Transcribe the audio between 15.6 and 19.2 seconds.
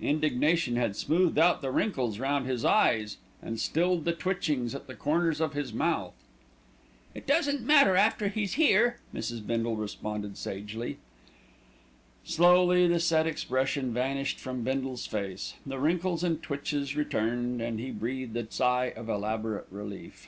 the wrinkles and twitches returned, and he breathed a sigh of